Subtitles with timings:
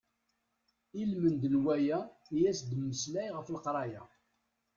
[1.01, 1.99] Ilmend n waya
[2.37, 4.03] i as-d-mmeslay ɣef leqraya.